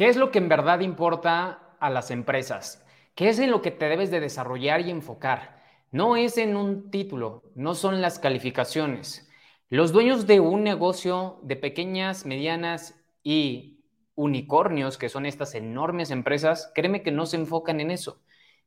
[0.00, 2.82] ¿Qué es lo que en verdad importa a las empresas?
[3.14, 5.62] ¿Qué es en lo que te debes de desarrollar y enfocar?
[5.92, 9.30] No es en un título, no son las calificaciones.
[9.68, 13.84] Los dueños de un negocio de pequeñas, medianas y
[14.14, 18.22] unicornios, que son estas enormes empresas, créeme que no se enfocan en eso.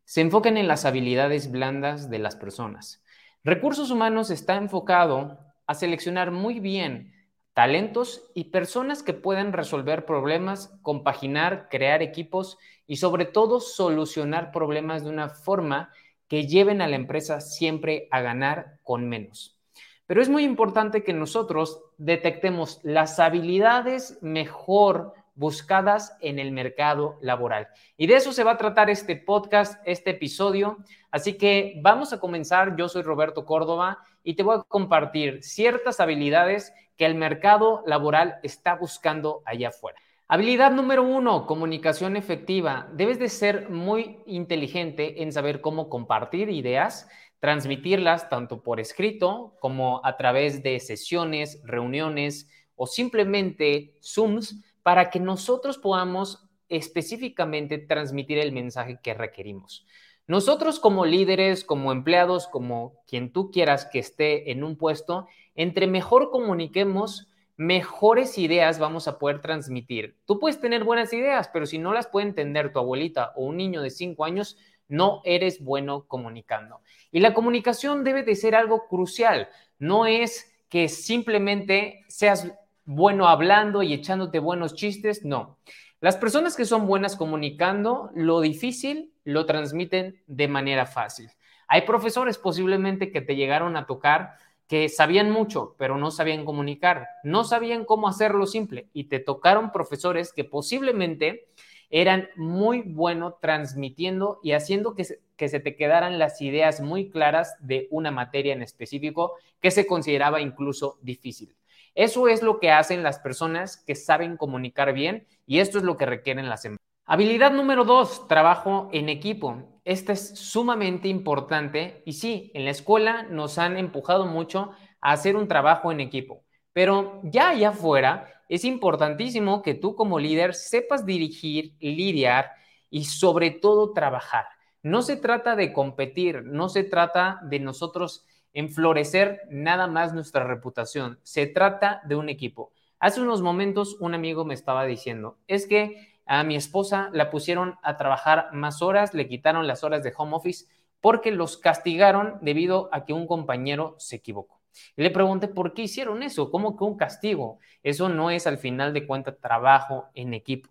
[0.05, 3.03] Se enfocan en las habilidades blandas de las personas.
[3.43, 7.12] Recursos humanos está enfocado a seleccionar muy bien
[7.53, 12.57] talentos y personas que puedan resolver problemas, compaginar, crear equipos
[12.87, 15.91] y sobre todo solucionar problemas de una forma
[16.27, 19.59] que lleven a la empresa siempre a ganar con menos.
[20.07, 27.67] Pero es muy importante que nosotros detectemos las habilidades mejor buscadas en el mercado laboral.
[27.97, 30.77] Y de eso se va a tratar este podcast, este episodio.
[31.11, 32.75] Así que vamos a comenzar.
[32.75, 38.39] Yo soy Roberto Córdoba y te voy a compartir ciertas habilidades que el mercado laboral
[38.43, 39.97] está buscando allá afuera.
[40.27, 42.89] Habilidad número uno, comunicación efectiva.
[42.93, 47.07] Debes de ser muy inteligente en saber cómo compartir ideas,
[47.39, 55.19] transmitirlas tanto por escrito como a través de sesiones, reuniones o simplemente Zooms para que
[55.19, 59.85] nosotros podamos específicamente transmitir el mensaje que requerimos.
[60.25, 65.85] Nosotros como líderes, como empleados, como quien tú quieras que esté en un puesto, entre
[65.85, 70.17] mejor comuniquemos, mejores ideas vamos a poder transmitir.
[70.25, 73.57] Tú puedes tener buenas ideas, pero si no las puede entender tu abuelita o un
[73.57, 74.57] niño de 5 años,
[74.87, 76.81] no eres bueno comunicando.
[77.11, 79.49] Y la comunicación debe de ser algo crucial.
[79.77, 82.51] No es que simplemente seas
[82.85, 85.57] bueno hablando y echándote buenos chistes, no.
[85.99, 91.29] Las personas que son buenas comunicando, lo difícil lo transmiten de manera fácil.
[91.67, 94.35] Hay profesores posiblemente que te llegaron a tocar
[94.67, 99.71] que sabían mucho, pero no sabían comunicar, no sabían cómo hacerlo simple y te tocaron
[99.71, 101.47] profesores que posiblemente
[101.89, 107.09] eran muy buenos transmitiendo y haciendo que se, que se te quedaran las ideas muy
[107.09, 111.55] claras de una materia en específico que se consideraba incluso difícil.
[111.93, 115.97] Eso es lo que hacen las personas que saben comunicar bien y esto es lo
[115.97, 116.92] que requieren las empresas.
[117.05, 119.81] Habilidad número dos, trabajo en equipo.
[119.83, 124.71] Esta es sumamente importante y sí, en la escuela nos han empujado mucho
[125.01, 130.17] a hacer un trabajo en equipo, pero ya allá afuera es importantísimo que tú como
[130.17, 132.51] líder sepas dirigir, lidiar
[132.89, 134.45] y sobre todo trabajar.
[134.81, 141.19] No se trata de competir, no se trata de nosotros enflorecer nada más nuestra reputación,
[141.23, 142.71] se trata de un equipo.
[142.97, 147.75] Hace unos momentos un amigo me estaba diciendo, es que a mi esposa la pusieron
[147.83, 150.65] a trabajar más horas, le quitaron las horas de home office
[151.01, 154.61] porque los castigaron debido a que un compañero se equivocó.
[154.95, 156.49] Le pregunté, ¿por qué hicieron eso?
[156.49, 157.59] ¿Cómo que un castigo?
[157.83, 160.69] Eso no es al final de cuentas trabajo en equipo.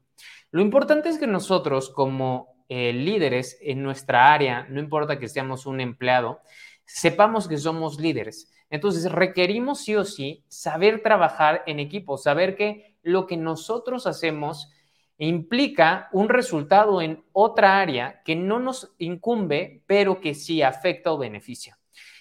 [0.51, 5.67] Lo importante es que nosotros como eh, líderes en nuestra área, no importa que seamos
[5.67, 6.41] un empleado,
[6.85, 8.51] sepamos que somos líderes.
[8.71, 14.71] Entonces requerimos sí o sí saber trabajar en equipo, saber que lo que nosotros hacemos
[15.19, 21.19] implica un resultado en otra área que no nos incumbe, pero que sí afecta o
[21.19, 21.79] beneficia.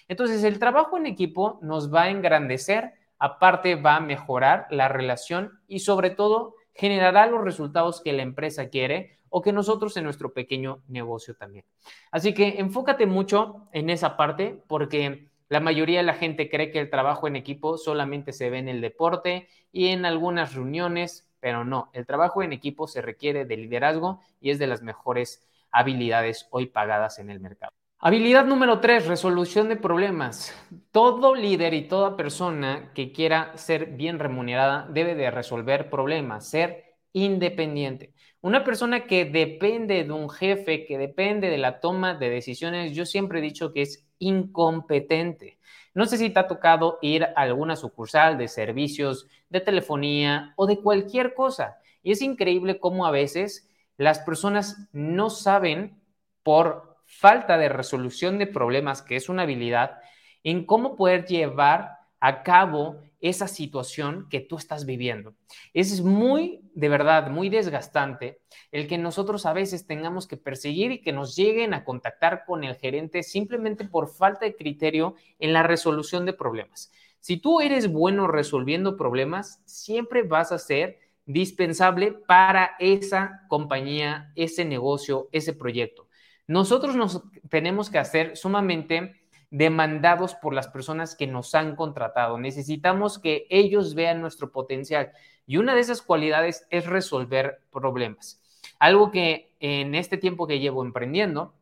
[0.08, 5.60] Entonces, el trabajo en equipo nos va a engrandecer, aparte va a mejorar la relación
[5.68, 10.34] y sobre todo generará los resultados que la empresa quiere o que nosotros en nuestro
[10.34, 11.64] pequeño negocio también.
[12.10, 16.80] Así que enfócate mucho en esa parte porque la mayoría de la gente cree que
[16.80, 21.64] el trabajo en equipo solamente se ve en el deporte y en algunas reuniones, pero
[21.64, 26.46] no, el trabajo en equipo se requiere de liderazgo y es de las mejores habilidades
[26.52, 27.72] hoy pagadas en el mercado.
[27.98, 30.54] Habilidad número tres, resolución de problemas.
[30.92, 36.94] Todo líder y toda persona que quiera ser bien remunerada debe de resolver problemas, ser
[37.12, 38.12] independiente.
[38.40, 43.04] Una persona que depende de un jefe, que depende de la toma de decisiones, yo
[43.04, 45.58] siempre he dicho que es incompetente.
[45.94, 50.66] No sé si te ha tocado ir a alguna sucursal de servicios, de telefonía o
[50.66, 51.76] de cualquier cosa.
[52.02, 56.00] Y es increíble cómo a veces las personas no saben
[56.42, 59.98] por falta de resolución de problemas, que es una habilidad,
[60.44, 65.34] en cómo poder llevar a cabo esa situación que tú estás viviendo.
[65.72, 68.40] Es muy, de verdad, muy desgastante
[68.72, 72.64] el que nosotros a veces tengamos que perseguir y que nos lleguen a contactar con
[72.64, 76.90] el gerente simplemente por falta de criterio en la resolución de problemas.
[77.20, 84.64] Si tú eres bueno resolviendo problemas, siempre vas a ser dispensable para esa compañía, ese
[84.64, 86.08] negocio, ese proyecto.
[86.48, 89.21] Nosotros nos tenemos que hacer sumamente
[89.52, 92.38] demandados por las personas que nos han contratado.
[92.38, 95.12] Necesitamos que ellos vean nuestro potencial.
[95.46, 98.40] Y una de esas cualidades es resolver problemas.
[98.78, 101.54] Algo que en este tiempo que llevo emprendiendo,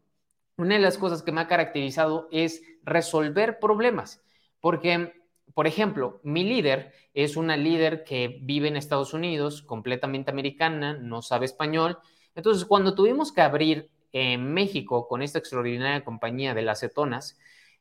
[0.56, 4.22] una de las cosas que me ha caracterizado es resolver problemas.
[4.60, 5.12] Porque,
[5.52, 11.22] por ejemplo, mi líder es una líder que vive en Estados Unidos, completamente americana, no
[11.22, 11.98] sabe español.
[12.36, 17.36] Entonces, cuando tuvimos que abrir en México con esta extraordinaria compañía de las acetonas,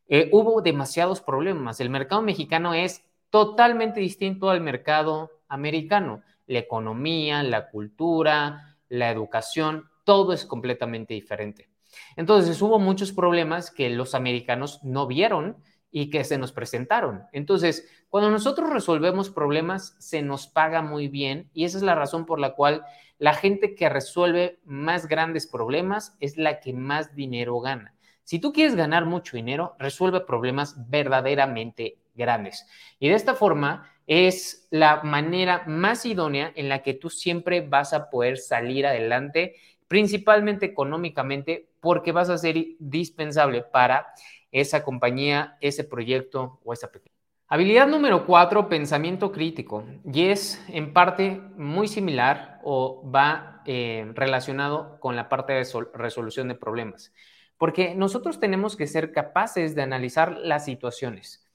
[0.09, 1.79] eh, hubo demasiados problemas.
[1.79, 6.23] El mercado mexicano es totalmente distinto al mercado americano.
[6.47, 11.69] La economía, la cultura, la educación, todo es completamente diferente.
[12.15, 15.57] Entonces hubo muchos problemas que los americanos no vieron
[15.91, 17.23] y que se nos presentaron.
[17.31, 22.25] Entonces, cuando nosotros resolvemos problemas, se nos paga muy bien y esa es la razón
[22.25, 22.83] por la cual
[23.19, 27.93] la gente que resuelve más grandes problemas es la que más dinero gana.
[28.29, 32.67] Si tú quieres ganar mucho dinero, resuelve problemas verdaderamente grandes.
[32.99, 37.91] Y de esta forma es la manera más idónea en la que tú siempre vas
[37.91, 39.55] a poder salir adelante,
[39.87, 44.05] principalmente económicamente, porque vas a ser indispensable para
[44.51, 47.15] esa compañía, ese proyecto o esa pequeña.
[47.47, 49.85] Habilidad número cuatro, pensamiento crítico.
[50.05, 55.65] Y es en parte muy similar o va eh, relacionado con la parte de
[55.95, 57.11] resolución de problemas.
[57.59, 61.45] Porque nosotros tenemos que ser capaces de analizar las situaciones,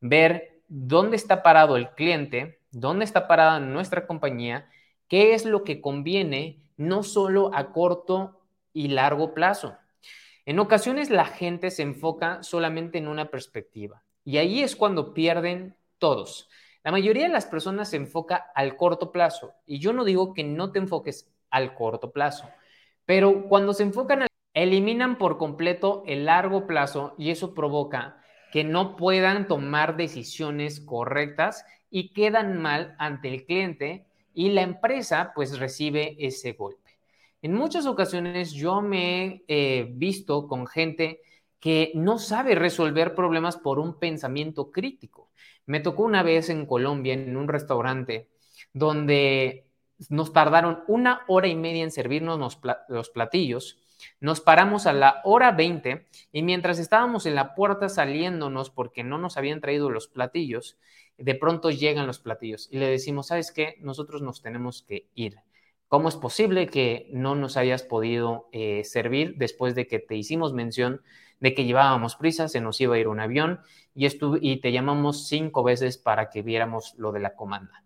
[0.00, 4.68] ver dónde está parado el cliente, dónde está parada nuestra compañía,
[5.08, 8.40] qué es lo que conviene no solo a corto
[8.72, 9.76] y largo plazo.
[10.44, 15.76] En ocasiones la gente se enfoca solamente en una perspectiva y ahí es cuando pierden
[15.98, 16.50] todos.
[16.82, 20.44] La mayoría de las personas se enfoca al corto plazo y yo no digo que
[20.44, 22.50] no te enfoques al corto plazo,
[23.06, 28.20] pero cuando se enfocan al eliminan por completo el largo plazo y eso provoca
[28.52, 35.32] que no puedan tomar decisiones correctas y quedan mal ante el cliente y la empresa
[35.34, 36.98] pues recibe ese golpe.
[37.42, 41.20] En muchas ocasiones yo me he eh, visto con gente
[41.60, 45.30] que no sabe resolver problemas por un pensamiento crítico.
[45.66, 48.28] Me tocó una vez en Colombia, en un restaurante,
[48.72, 49.66] donde
[50.08, 53.78] nos tardaron una hora y media en servirnos los platillos.
[54.20, 59.18] Nos paramos a la hora 20 y mientras estábamos en la puerta saliéndonos porque no
[59.18, 60.78] nos habían traído los platillos,
[61.18, 63.76] de pronto llegan los platillos y le decimos, ¿sabes qué?
[63.80, 65.38] Nosotros nos tenemos que ir.
[65.88, 70.52] ¿Cómo es posible que no nos hayas podido eh, servir después de que te hicimos
[70.52, 71.02] mención
[71.40, 73.60] de que llevábamos prisa, se nos iba a ir un avión
[73.94, 74.08] y,
[74.40, 77.84] y te llamamos cinco veces para que viéramos lo de la comanda?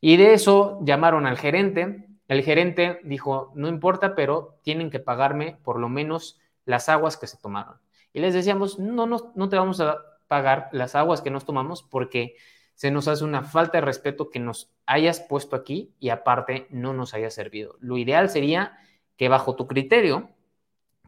[0.00, 2.07] Y de eso llamaron al gerente.
[2.28, 7.26] El gerente dijo, no importa, pero tienen que pagarme por lo menos las aguas que
[7.26, 7.78] se tomaron.
[8.12, 9.98] Y les decíamos, no, no, no te vamos a
[10.28, 12.36] pagar las aguas que nos tomamos porque
[12.74, 16.92] se nos hace una falta de respeto que nos hayas puesto aquí y aparte no
[16.92, 17.76] nos haya servido.
[17.80, 18.78] Lo ideal sería
[19.16, 20.30] que bajo tu criterio,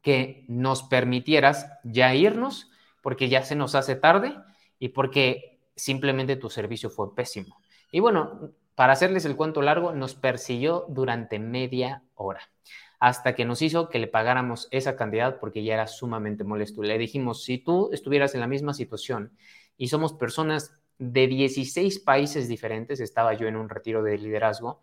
[0.03, 2.71] que nos permitieras ya irnos
[3.03, 4.35] porque ya se nos hace tarde
[4.79, 7.61] y porque simplemente tu servicio fue pésimo.
[7.93, 12.41] Y bueno, para hacerles el cuento largo, nos persiguió durante media hora
[13.01, 16.83] hasta que nos hizo que le pagáramos esa cantidad porque ya era sumamente molesto.
[16.83, 19.33] Le dijimos, si tú estuvieras en la misma situación
[19.79, 24.81] y somos personas de 16 países diferentes, estaba yo en un retiro de liderazgo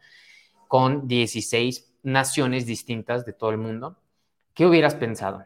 [0.68, 3.98] con 16 naciones distintas de todo el mundo.
[4.56, 5.46] ¿Qué hubieras pensado?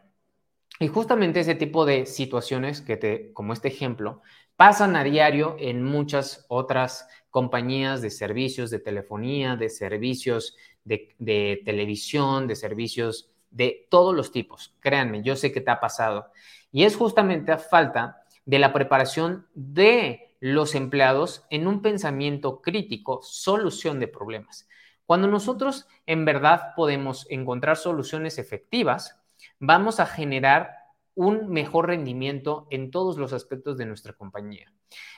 [0.81, 4.23] Y justamente ese tipo de situaciones que te, como este ejemplo,
[4.55, 12.47] pasan a diario en muchas otras compañías de servicios de telefonía, de servicios de, televisión,
[12.47, 14.73] de servicios de todos los tipos.
[14.79, 16.31] Créanme, yo sé que te ha pasado.
[16.71, 23.19] Y es justamente a falta de la preparación de los empleados en un pensamiento crítico,
[23.21, 24.67] solución de problemas.
[25.05, 29.20] Cuando nosotros en verdad podemos encontrar soluciones efectivas,
[29.59, 30.75] vamos a generar
[31.15, 34.71] un mejor rendimiento en todos los aspectos de nuestra compañía.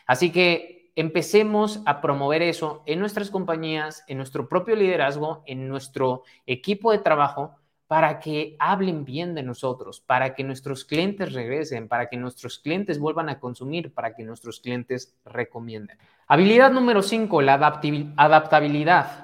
[0.08, 6.24] Así que empecemos a promover eso en nuestras compañías, en nuestro propio liderazgo, en nuestro
[6.46, 7.56] equipo de trabajo,
[7.88, 12.98] para que hablen bien de nosotros, para que nuestros clientes regresen, para que nuestros clientes
[12.98, 16.00] vuelvan a consumir, para que nuestros clientes recomienden.
[16.28, 19.23] Habilidad número 5, la adaptabilidad.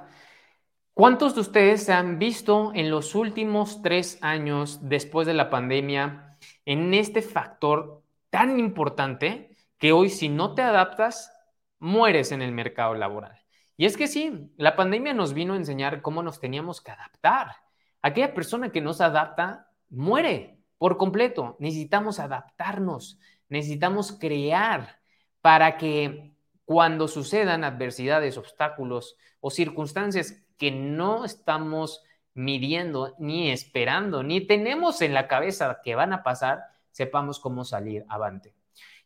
[1.00, 6.38] ¿Cuántos de ustedes se han visto en los últimos tres años después de la pandemia
[6.66, 11.32] en este factor tan importante que hoy si no te adaptas,
[11.80, 13.40] mueres en el mercado laboral?
[13.78, 17.56] Y es que sí, la pandemia nos vino a enseñar cómo nos teníamos que adaptar
[18.02, 21.56] Aquella persona que no se adapta muere por completo.
[21.60, 23.18] Necesitamos adaptarnos.
[23.48, 25.00] necesitamos crear
[25.40, 26.34] para que
[26.70, 32.04] cuando sucedan adversidades, obstáculos o circunstancias que no estamos
[32.36, 36.60] midiendo, ni esperando, ni tenemos en la cabeza que van a pasar,
[36.92, 38.54] sepamos cómo salir avante.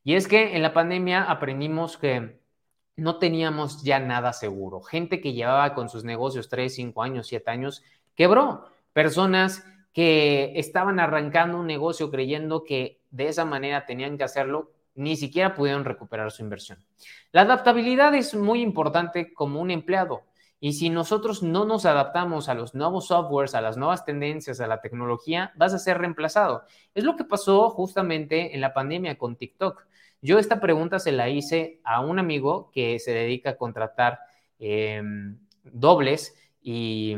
[0.03, 2.41] Y es que en la pandemia aprendimos que
[2.97, 4.81] no teníamos ya nada seguro.
[4.81, 7.81] Gente que llevaba con sus negocios 3, 5 años, 7 años,
[8.13, 8.65] quebró.
[8.91, 15.15] Personas que estaban arrancando un negocio creyendo que de esa manera tenían que hacerlo, ni
[15.15, 16.83] siquiera pudieron recuperar su inversión.
[17.31, 20.23] La adaptabilidad es muy importante como un empleado.
[20.59, 24.67] Y si nosotros no nos adaptamos a los nuevos softwares, a las nuevas tendencias, a
[24.67, 26.63] la tecnología, vas a ser reemplazado.
[26.95, 29.85] Es lo que pasó justamente en la pandemia con TikTok.
[30.21, 34.19] Yo esta pregunta se la hice a un amigo que se dedica a contratar
[34.57, 37.15] em, dobles y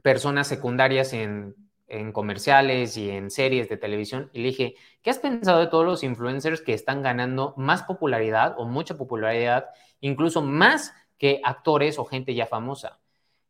[0.00, 1.56] personas secundarias en,
[1.94, 4.30] en comerciales y en series de televisión.
[4.32, 8.54] Y le dije, ¿qué has pensado de todos los influencers que están ganando más popularidad
[8.58, 9.66] o mucha popularidad,
[10.00, 13.00] incluso más que actores o gente ya famosa?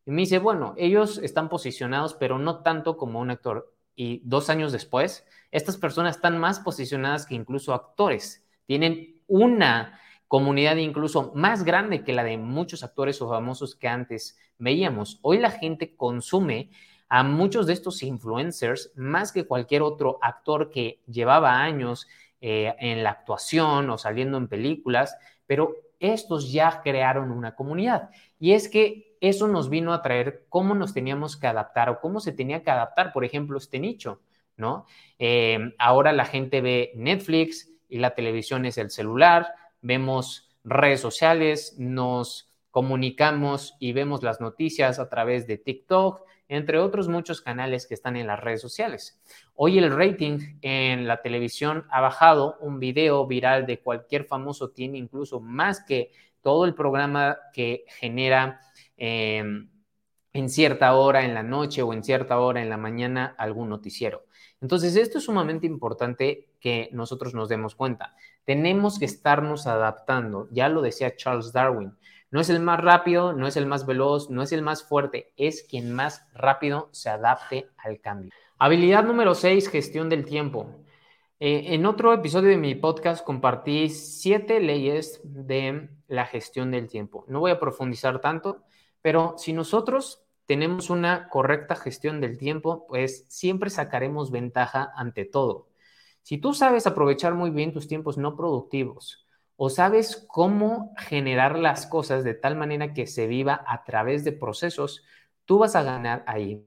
[0.07, 3.75] Y me dice, bueno, ellos están posicionados, pero no tanto como un actor.
[3.97, 10.77] Y dos años después, estas personas están más posicionadas que incluso actores tienen una comunidad
[10.77, 15.19] incluso más grande que la de muchos actores o famosos que antes veíamos.
[15.23, 16.71] Hoy la gente consume
[17.15, 22.09] a muchos de estos influencers más que cualquier otro actor que llevaba años
[22.41, 25.17] eh, en la actuación o saliendo en películas,
[25.47, 28.11] pero estos ya crearon una comunidad.
[28.41, 32.19] Y es que eso nos vino a traer cómo nos teníamos que adaptar o cómo
[32.19, 34.21] se tenía que adaptar, por ejemplo, este nicho,
[34.57, 34.87] ¿no?
[35.21, 41.77] Eh, ahora la gente ve Netflix, y la televisión es el celular, vemos redes sociales,
[41.79, 47.95] nos comunicamos y vemos las noticias a través de TikTok, entre otros muchos canales que
[47.95, 49.21] están en las redes sociales.
[49.55, 54.99] Hoy el rating en la televisión ha bajado, un video viral de cualquier famoso tiene
[54.99, 56.11] incluso más que
[56.43, 58.61] todo el programa que genera
[58.97, 59.71] em,
[60.33, 64.25] en cierta hora en la noche o en cierta hora en la mañana algún noticiero.
[64.61, 68.15] Entonces, esto es sumamente importante que nosotros nos demos cuenta.
[68.45, 70.49] Tenemos que estarnos adaptando.
[70.51, 71.93] Ya lo decía Charles Darwin.
[72.35, 75.33] No es el más rápido, no es el más veloz, no es el más fuerte,
[75.37, 78.33] es quien más rápido se adapte al cambio.
[78.59, 80.67] Habilidad número 6, gestión del tiempo.
[81.39, 87.25] Eh, en otro episodio de mi podcast compartí siete leyes de la gestión del tiempo.
[87.29, 88.65] No voy a profundizar tanto,
[89.01, 95.69] pero si nosotros tenemos una correcta gestión del tiempo, pues siempre sacaremos ventaja ante todo.
[96.23, 99.24] Si tú sabes aprovechar muy bien tus tiempos no productivos
[99.57, 104.33] o sabes cómo generar las cosas de tal manera que se viva a través de
[104.33, 105.05] procesos,
[105.45, 106.67] tú vas a ganar ahí.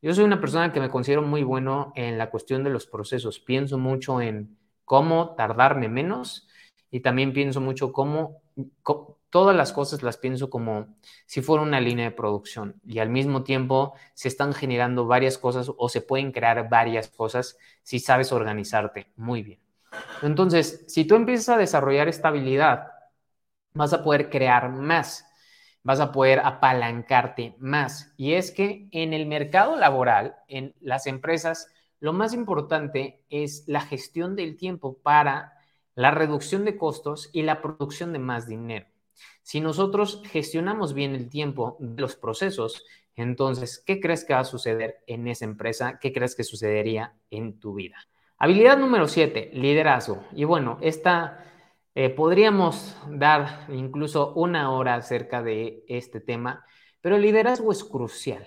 [0.00, 3.40] Yo soy una persona que me considero muy bueno en la cuestión de los procesos.
[3.40, 6.48] Pienso mucho en cómo tardarme menos
[6.90, 8.42] y también pienso mucho cómo,
[9.30, 13.42] todas las cosas las pienso como si fuera una línea de producción y al mismo
[13.42, 19.12] tiempo se están generando varias cosas o se pueden crear varias cosas si sabes organizarte
[19.16, 19.67] muy bien.
[20.22, 22.88] Entonces, si tú empiezas a desarrollar esta habilidad,
[23.72, 25.24] vas a poder crear más,
[25.82, 28.12] vas a poder apalancarte más.
[28.16, 31.68] Y es que en el mercado laboral, en las empresas,
[32.00, 35.54] lo más importante es la gestión del tiempo para
[35.94, 38.86] la reducción de costos y la producción de más dinero.
[39.42, 42.84] Si nosotros gestionamos bien el tiempo de los procesos,
[43.16, 45.98] entonces, ¿qué crees que va a suceder en esa empresa?
[46.00, 47.96] ¿Qué crees que sucedería en tu vida?
[48.40, 50.24] Habilidad número 7, liderazgo.
[50.32, 51.44] Y bueno, esta
[51.96, 56.64] eh, podríamos dar incluso una hora acerca de este tema,
[57.00, 58.46] pero liderazgo es crucial.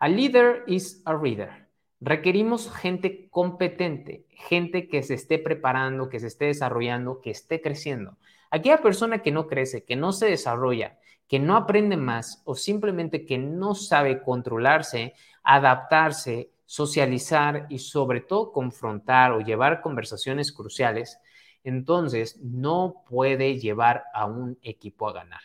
[0.00, 1.68] A leader is a reader.
[2.00, 8.18] Requerimos gente competente, gente que se esté preparando, que se esté desarrollando, que esté creciendo.
[8.50, 10.98] Aquella persona que no crece, que no se desarrolla,
[11.28, 15.14] que no aprende más o simplemente que no sabe controlarse,
[15.44, 21.18] adaptarse, socializar y sobre todo confrontar o llevar conversaciones cruciales,
[21.64, 25.42] entonces no puede llevar a un equipo a ganar.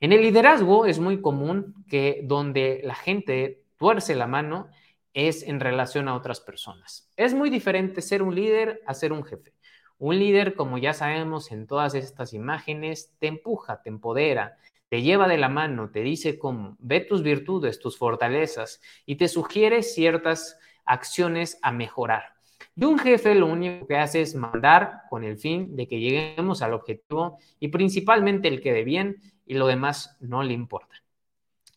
[0.00, 4.66] En el liderazgo es muy común que donde la gente tuerce la mano
[5.14, 7.12] es en relación a otras personas.
[7.16, 9.54] Es muy diferente ser un líder a ser un jefe.
[9.98, 14.56] Un líder, como ya sabemos en todas estas imágenes, te empuja, te empodera,
[14.88, 19.28] te lleva de la mano, te dice cómo, ve tus virtudes, tus fortalezas y te
[19.28, 22.34] sugiere ciertas acciones a mejorar.
[22.74, 26.62] Y un jefe lo único que hace es mandar con el fin de que lleguemos
[26.62, 29.16] al objetivo y principalmente el que de bien
[29.46, 31.02] y lo demás no le importa.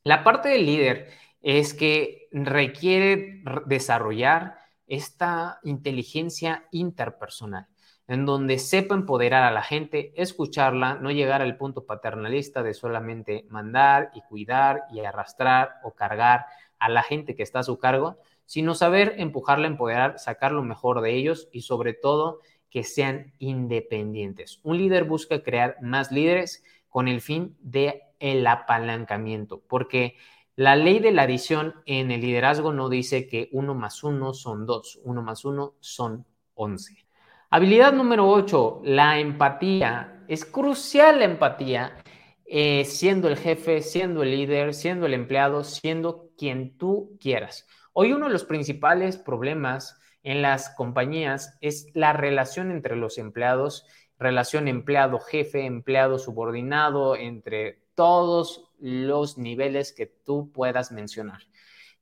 [0.03, 1.09] La parte del líder
[1.41, 7.67] es que requiere desarrollar esta inteligencia interpersonal.
[8.09, 13.45] En donde sepa empoderar a la gente, escucharla, no llegar al punto paternalista de solamente
[13.49, 16.47] mandar y cuidar y arrastrar o cargar
[16.79, 21.01] a la gente que está a su cargo, sino saber empujarla, empoderar, sacar lo mejor
[21.01, 22.39] de ellos y sobre todo
[22.71, 24.59] que sean independientes.
[24.63, 30.15] Un líder busca crear más líderes con el fin de el apalancamiento, porque
[30.55, 34.65] la ley de la adición en el liderazgo no dice que uno más uno son
[34.65, 36.25] dos, uno más uno son
[36.55, 37.08] once.
[37.51, 40.23] Habilidad número 8, la empatía.
[40.27, 41.97] Es crucial la empatía,
[42.45, 47.67] eh, siendo el jefe, siendo el líder, siendo el empleado, siendo quien tú quieras.
[47.91, 53.87] Hoy uno de los principales problemas en las compañías es la relación entre los empleados,
[54.19, 61.41] relación empleado-jefe, empleado subordinado, entre todos los niveles que tú puedas mencionar.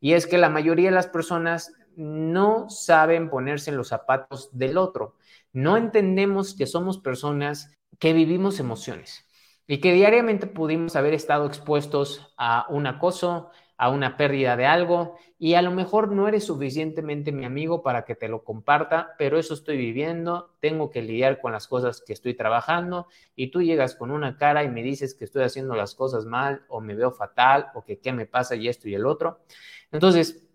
[0.02, 4.78] Y es que la mayoría de las personas no saben ponerse en los zapatos del
[4.78, 5.16] otro
[5.58, 9.26] no entendemos que somos personas que vivimos emociones
[9.66, 15.18] y que diariamente pudimos haber estado expuestos a un acoso, a una pérdida de algo
[15.40, 19.40] y a lo mejor no eres suficientemente mi amigo para que te lo comparta, pero
[19.40, 23.96] eso estoy viviendo, tengo que lidiar con las cosas que estoy trabajando y tú llegas
[23.96, 27.12] con una cara y me dices que estoy haciendo las cosas mal o me veo
[27.12, 29.40] fatal o que qué me pasa y esto y el otro.
[29.92, 30.47] Entonces,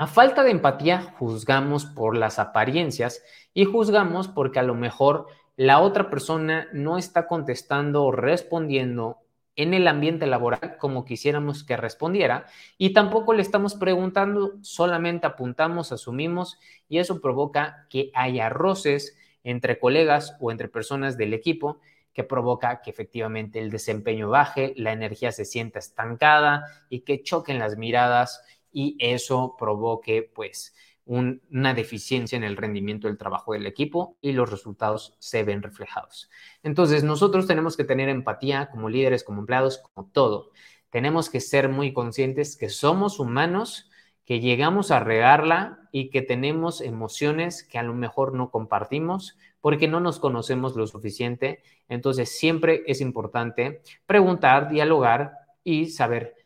[0.00, 5.26] a falta de empatía, juzgamos por las apariencias y juzgamos porque a lo mejor
[5.56, 9.18] la otra persona no está contestando o respondiendo
[9.56, 12.46] en el ambiente laboral como quisiéramos que respondiera
[12.78, 19.78] y tampoco le estamos preguntando, solamente apuntamos, asumimos y eso provoca que haya roces entre
[19.78, 21.78] colegas o entre personas del equipo
[22.14, 27.58] que provoca que efectivamente el desempeño baje, la energía se sienta estancada y que choquen
[27.58, 28.42] las miradas
[28.72, 30.74] y eso provoque pues
[31.10, 36.30] una deficiencia en el rendimiento del trabajo del equipo y los resultados se ven reflejados.
[36.62, 40.52] Entonces, nosotros tenemos que tener empatía como líderes, como empleados, como todo.
[40.90, 43.90] Tenemos que ser muy conscientes que somos humanos,
[44.24, 49.88] que llegamos a regarla y que tenemos emociones que a lo mejor no compartimos porque
[49.88, 51.62] no nos conocemos lo suficiente.
[51.88, 55.32] Entonces, siempre es importante preguntar, dialogar
[55.64, 56.36] y saber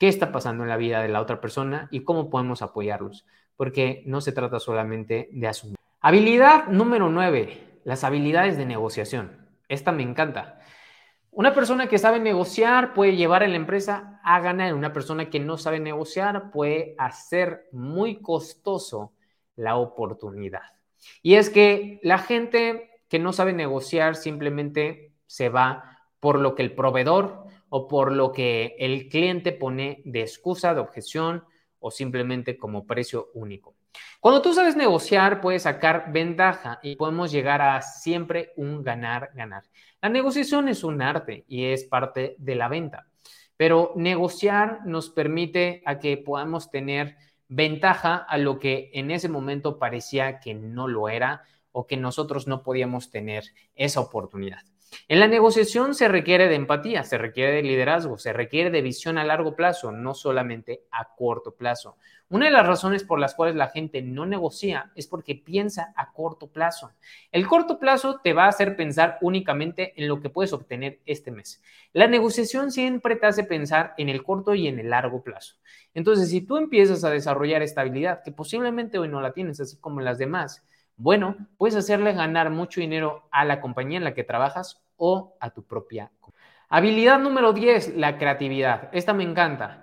[0.00, 4.02] qué está pasando en la vida de la otra persona y cómo podemos apoyarlos, porque
[4.06, 5.76] no se trata solamente de asumir.
[6.00, 9.46] Habilidad número 9, las habilidades de negociación.
[9.68, 10.58] Esta me encanta.
[11.30, 14.72] Una persona que sabe negociar puede llevar a la empresa a ganar.
[14.72, 19.12] Una persona que no sabe negociar puede hacer muy costoso
[19.54, 20.62] la oportunidad.
[21.22, 26.62] Y es que la gente que no sabe negociar simplemente se va por lo que
[26.62, 31.44] el proveedor o por lo que el cliente pone de excusa, de objeción
[31.78, 33.76] o simplemente como precio único.
[34.20, 39.64] Cuando tú sabes negociar, puedes sacar ventaja y podemos llegar a siempre un ganar-ganar.
[40.02, 43.06] La negociación es un arte y es parte de la venta,
[43.56, 47.16] pero negociar nos permite a que podamos tener
[47.48, 52.46] ventaja a lo que en ese momento parecía que no lo era o que nosotros
[52.46, 54.62] no podíamos tener esa oportunidad.
[55.08, 59.18] En la negociación se requiere de empatía, se requiere de liderazgo, se requiere de visión
[59.18, 61.96] a largo plazo, no solamente a corto plazo.
[62.28, 66.12] Una de las razones por las cuales la gente no negocia es porque piensa a
[66.12, 66.92] corto plazo.
[67.32, 71.32] El corto plazo te va a hacer pensar únicamente en lo que puedes obtener este
[71.32, 71.60] mes.
[71.92, 75.56] La negociación siempre te hace pensar en el corto y en el largo plazo.
[75.92, 79.76] Entonces, si tú empiezas a desarrollar esta habilidad, que posiblemente hoy no la tienes, así
[79.76, 80.64] como las demás,
[81.00, 85.48] bueno, puedes hacerle ganar mucho dinero a la compañía en la que trabajas o a
[85.48, 86.12] tu propia.
[86.68, 88.90] Habilidad número 10, la creatividad.
[88.92, 89.82] Esta me encanta.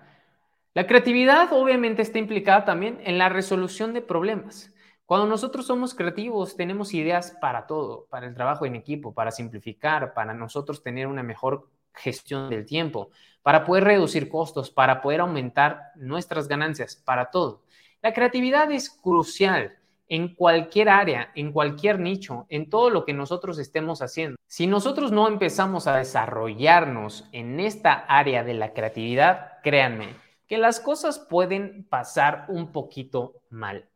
[0.76, 4.72] La creatividad obviamente está implicada también en la resolución de problemas.
[5.08, 10.14] Cuando nosotros somos creativos, tenemos ideas para todo, para el trabajo en equipo, para simplificar,
[10.14, 13.10] para nosotros tener una mejor gestión del tiempo,
[13.42, 17.64] para poder reducir costos, para poder aumentar nuestras ganancias, para todo.
[18.04, 19.77] La creatividad es crucial
[20.08, 24.38] en cualquier área, en cualquier nicho, en todo lo que nosotros estemos haciendo.
[24.48, 30.10] Si nosotros no empezamos a desarrollarnos en esta área de la creatividad, créanme
[30.48, 33.90] que las cosas pueden pasar un poquito mal.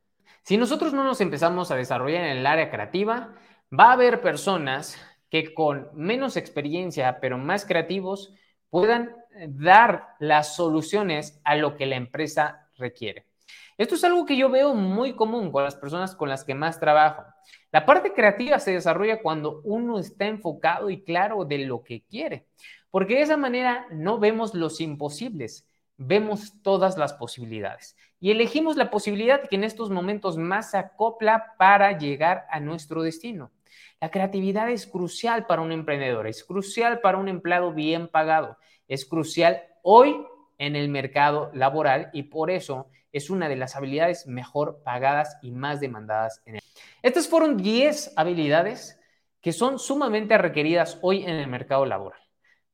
[0.43, 3.33] Si nosotros no nos empezamos a desarrollar en el área creativa,
[3.77, 4.97] va a haber personas
[5.29, 8.33] que con menos experiencia, pero más creativos,
[8.69, 9.15] puedan
[9.47, 13.30] dar las soluciones a lo que la empresa requiere.
[13.77, 16.79] Esto es algo que yo veo muy común con las personas con las que más
[16.79, 17.23] trabajo.
[17.71, 22.47] La parte creativa se desarrolla cuando uno está enfocado y claro de lo que quiere,
[22.89, 28.91] porque de esa manera no vemos los imposibles, vemos todas las posibilidades y elegimos la
[28.91, 33.51] posibilidad que en estos momentos más se acopla para llegar a nuestro destino.
[33.99, 39.05] La creatividad es crucial para un emprendedor, es crucial para un empleado bien pagado, es
[39.05, 40.25] crucial hoy
[40.57, 45.51] en el mercado laboral y por eso es una de las habilidades mejor pagadas y
[45.51, 46.61] más demandadas en el.
[47.01, 48.99] Estas fueron 10 habilidades
[49.41, 52.19] que son sumamente requeridas hoy en el mercado laboral.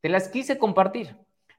[0.02, 1.16] Te las quise compartir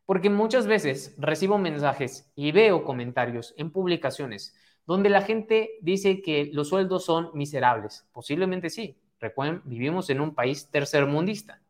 [0.06, 4.54] porque muchas veces recibo mensajes y veo comentarios en publicaciones
[4.88, 8.08] donde la gente dice que los sueldos son miserables.
[8.10, 8.96] Posiblemente sí.
[9.20, 11.60] Recuerden, vivimos en un país tercermundista,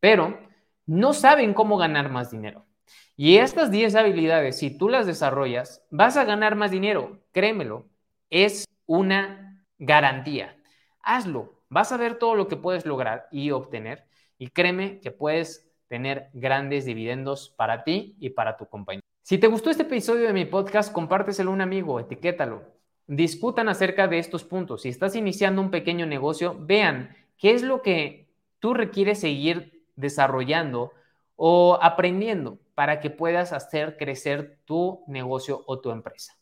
[0.00, 0.38] pero
[0.84, 2.66] no saben cómo ganar más dinero.
[3.16, 7.18] Y estas 10 habilidades, si tú las desarrollas, vas a ganar más dinero.
[7.32, 7.86] Créemelo,
[8.30, 10.56] es una garantía.
[11.02, 14.04] Hazlo, vas a ver todo lo que puedes lograr y obtener.
[14.38, 19.02] Y créeme que puedes tener grandes dividendos para ti y para tu compañía.
[19.22, 22.62] Si te gustó este episodio de mi podcast, compárteselo a un amigo, etiquétalo.
[23.06, 24.82] Discutan acerca de estos puntos.
[24.82, 30.92] Si estás iniciando un pequeño negocio, vean qué es lo que tú requieres seguir desarrollando
[31.36, 36.38] o aprendiendo para que puedas hacer crecer tu negocio o tu empresa.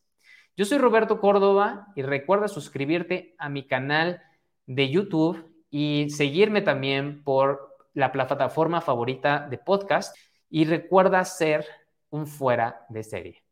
[0.55, 4.21] Yo soy Roberto Córdoba y recuerda suscribirte a mi canal
[4.67, 10.15] de YouTube y seguirme también por la plataforma favorita de podcast
[10.51, 11.65] y recuerda ser
[12.11, 13.43] un fuera de serie.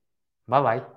[0.45, 0.85] Bye bye.